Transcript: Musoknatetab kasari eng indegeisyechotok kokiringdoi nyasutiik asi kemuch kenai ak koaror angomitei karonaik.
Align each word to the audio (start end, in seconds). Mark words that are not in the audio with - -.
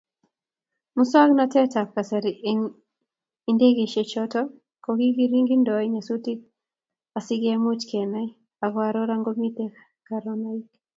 Musoknatetab 0.95 1.87
kasari 1.95 2.31
eng 2.49 2.61
indegeisyechotok 3.49 4.47
kokiringdoi 4.83 5.87
nyasutiik 5.93 6.39
asi 7.17 7.33
kemuch 7.43 7.83
kenai 7.89 8.29
ak 8.63 8.69
koaror 8.73 9.09
angomitei 9.13 9.69
karonaik. 10.07 10.65